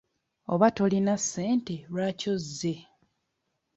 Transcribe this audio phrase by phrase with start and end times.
[0.53, 2.75] Oba tolina ssente lwaki ozze?